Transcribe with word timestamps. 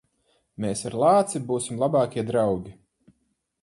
Mēs 0.65 0.81
ar 0.91 0.95
lāci 1.03 1.43
būsim 1.53 1.79
labākie 1.85 2.27
draugi. 2.35 2.79